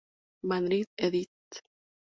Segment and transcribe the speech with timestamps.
[0.41, 1.61] Madrid, Edit.